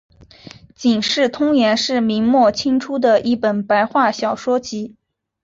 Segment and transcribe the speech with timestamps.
[0.73, 4.95] 警世通言是明末清初的一本白话小说集。